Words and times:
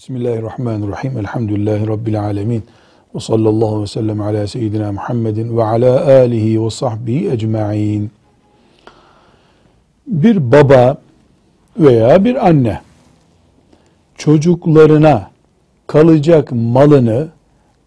Bismillahirrahmanirrahim. 0.00 1.18
Elhamdülillahi 1.18 1.86
Rabbil 1.88 2.20
alemin. 2.20 2.62
Ve 3.14 3.20
sallallahu 3.20 3.82
ve 3.82 3.86
sellem 3.86 4.20
ala 4.20 4.46
seyyidina 4.46 4.92
Muhammedin 4.92 5.56
ve 5.56 5.64
ala 5.64 6.06
alihi 6.06 6.64
ve 6.64 6.70
sahbihi 6.70 7.30
ecma'in. 7.30 8.10
Bir 10.06 10.52
baba 10.52 10.96
veya 11.78 12.24
bir 12.24 12.48
anne 12.48 12.80
çocuklarına 14.16 15.30
kalacak 15.86 16.48
malını 16.52 17.28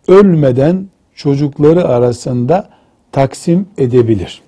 ölmeden 0.07 0.88
çocukları 1.16 1.88
arasında 1.88 2.70
taksim 3.11 3.68
edebilir. 3.77 4.41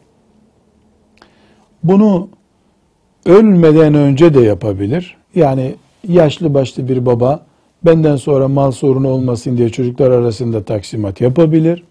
Bunu 1.84 2.30
ölmeden 3.26 3.94
önce 3.94 4.34
de 4.34 4.42
yapabilir. 4.42 5.18
Yani 5.36 5.76
yaşlı 6.08 6.54
başlı 6.54 6.88
bir 6.90 7.06
baba 7.06 7.46
benden 7.86 8.16
sonra 8.16 8.48
mal 8.48 8.72
sorunu 8.72 9.10
olmasın 9.10 9.58
diye 9.58 9.70
çocuklar 9.70 10.12
arasında 10.12 10.64
taksimat 10.64 11.22
yapabilir. 11.22 11.84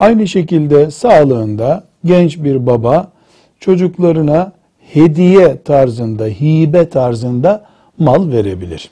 Aynı 0.00 0.28
şekilde 0.28 0.90
sağlığında 0.90 1.84
genç 2.04 2.38
bir 2.38 2.66
baba 2.66 3.12
çocuklarına 3.60 4.52
hediye 4.78 5.62
tarzında, 5.62 6.24
hibe 6.26 6.88
tarzında 6.88 7.64
mal 7.98 8.30
verebilir. 8.30 8.90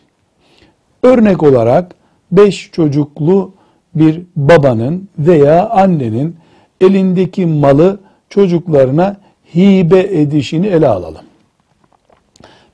Örnek 1.02 1.42
olarak 1.42 1.94
beş 2.32 2.70
çocuklu 2.72 3.52
bir 3.94 4.22
babanın 4.36 5.08
veya 5.18 5.70
annenin 5.70 6.36
elindeki 6.80 7.46
malı 7.46 8.00
çocuklarına 8.30 9.16
hibe 9.54 10.00
edişini 10.00 10.66
ele 10.66 10.88
alalım. 10.88 11.24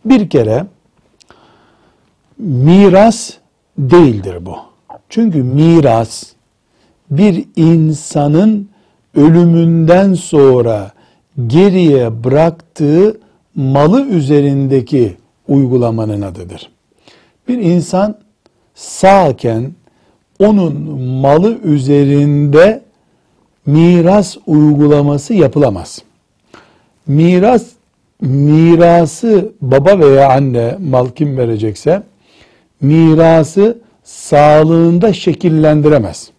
Bir 0.05 0.29
kere 0.29 0.65
miras 2.41 3.33
değildir 3.79 4.47
bu. 4.47 4.57
Çünkü 5.09 5.43
miras 5.43 6.25
bir 7.11 7.45
insanın 7.57 8.69
ölümünden 9.15 10.15
sonra 10.15 10.93
geriye 11.47 12.25
bıraktığı 12.25 13.21
malı 13.55 14.07
üzerindeki 14.07 15.17
uygulamanın 15.49 16.23
adıdır. 16.23 16.71
Bir 17.49 17.59
insan 17.59 18.19
sağken 18.75 19.73
onun 20.39 21.01
malı 21.01 21.59
üzerinde 21.59 22.83
miras 23.67 24.37
uygulaması 24.47 25.35
yapılamaz. 25.35 26.03
Miras 27.07 27.67
mirası 28.21 29.53
baba 29.61 29.99
veya 29.99 30.31
anne 30.31 30.77
mal 30.81 31.09
kim 31.09 31.37
verecekse 31.37 32.03
mirası 32.81 33.79
sağlığında 34.05 35.13
şekillendiremez. 35.13 36.31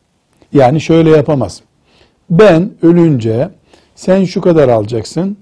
Yani 0.54 0.82
şöyle 0.82 1.10
yapamaz. 1.10 1.62
Ben 2.30 2.72
ölünce 2.82 3.50
sen 3.96 4.24
şu 4.24 4.42
kadar 4.42 4.70
alacaksın, 4.70 5.38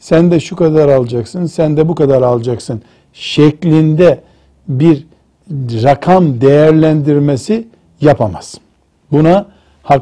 sen 0.00 0.30
de 0.30 0.40
şu 0.40 0.56
kadar 0.56 0.88
alacaksın, 0.88 1.46
sen 1.46 1.76
de 1.76 1.88
bu 1.88 1.94
kadar 1.94 2.22
alacaksın 2.22 2.82
şeklinde 3.12 4.20
bir 4.68 5.06
rakam 5.82 6.40
değerlendirmesi 6.40 7.68
yapamaz. 8.00 8.54
Buna 9.12 9.46